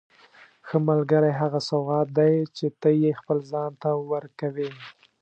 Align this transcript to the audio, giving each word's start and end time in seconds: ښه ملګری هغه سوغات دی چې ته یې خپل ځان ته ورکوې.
ښه 0.67 0.77
ملګری 0.89 1.31
هغه 1.41 1.59
سوغات 1.69 2.07
دی 2.17 2.33
چې 2.57 2.65
ته 2.81 2.89
یې 3.01 3.11
خپل 3.19 3.37
ځان 3.51 3.71
ته 3.81 3.89
ورکوې. 4.11 4.69